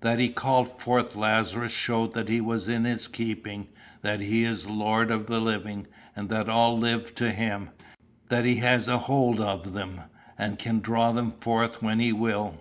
That 0.00 0.18
he 0.18 0.30
called 0.30 0.80
forth 0.80 1.16
Lazarus 1.16 1.70
showed 1.70 2.14
that 2.14 2.30
he 2.30 2.40
was 2.40 2.66
in 2.66 2.84
his 2.86 3.06
keeping, 3.06 3.68
that 4.00 4.22
he 4.22 4.42
is 4.42 4.64
Lord 4.64 5.10
of 5.10 5.26
the 5.26 5.38
living, 5.38 5.86
and 6.16 6.30
that 6.30 6.48
all 6.48 6.78
live 6.78 7.14
to 7.16 7.30
him, 7.30 7.68
that 8.30 8.46
he 8.46 8.56
has 8.56 8.88
a 8.88 8.96
hold 8.96 9.38
of 9.38 9.74
them, 9.74 10.00
and 10.38 10.58
can 10.58 10.80
draw 10.80 11.12
them 11.12 11.30
forth 11.30 11.82
when 11.82 11.98
he 11.98 12.10
will. 12.10 12.58